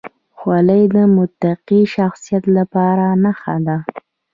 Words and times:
خولۍ 0.37 0.83
د 0.95 0.97
متقي 1.15 1.81
شخصیت 1.95 2.43
لپاره 2.57 3.05
نښه 3.23 3.55
ده. 3.65 3.77